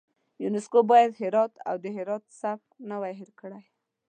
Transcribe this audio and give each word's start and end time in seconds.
یونسکو 0.43 0.79
باید 0.91 1.11
هرات 1.21 1.53
او 1.69 1.75
د 1.83 1.85
هرات 1.97 2.23
سبک 2.41 2.67
نه 2.89 2.95
وای 3.01 3.13
هیر 3.19 3.31
کړی. 3.39 3.63